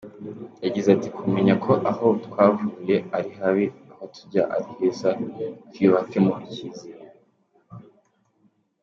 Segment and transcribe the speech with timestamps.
[0.65, 5.09] Yagize ati "Kumenya ko aho twavuye ari habi aho tujya ari heza
[5.69, 7.03] twiyubakemo icyizere.